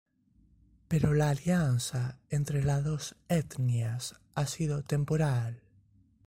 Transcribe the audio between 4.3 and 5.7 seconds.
ha sido temporal.